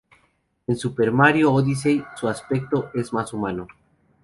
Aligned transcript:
En 0.65 0.75
Super 0.75 1.11
Mario 1.11 1.53
Odyssey 1.53 2.03
su 2.15 2.27
aspecto 2.27 2.89
es 2.95 3.13
más 3.13 3.33
humano. 3.33 3.67